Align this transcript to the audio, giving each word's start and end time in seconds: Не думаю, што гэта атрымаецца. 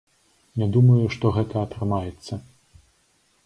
Не 0.61 0.69
думаю, 0.77 1.03
што 1.15 1.31
гэта 1.37 1.55
атрымаецца. 1.67 2.41